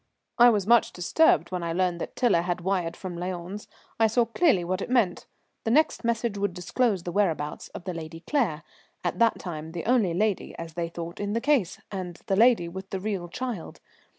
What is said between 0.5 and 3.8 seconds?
much disturbed when I learnt that Tiler had wired from Lyons.